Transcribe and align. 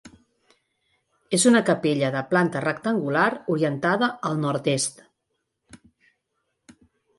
És 1.37 1.43
una 1.49 1.61
capella 1.67 2.09
de 2.15 2.23
planta 2.31 2.63
rectangular 2.65 3.27
orientada 3.57 4.11
a 4.33 4.35
Nord-est. 4.41 5.07